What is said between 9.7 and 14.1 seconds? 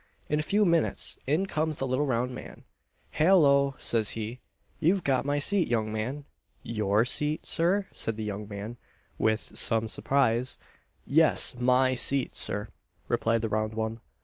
surprise. "Yes, my seat, Sir," replied the round one.